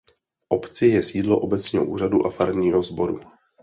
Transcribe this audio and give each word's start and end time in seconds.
V 0.37 0.45
obci 0.49 0.85
je 0.87 1.03
sídlo 1.03 1.39
obecního 1.39 1.85
úřadu 1.85 2.25
a 2.25 2.29
farního 2.29 2.83
sboru. 2.83 3.19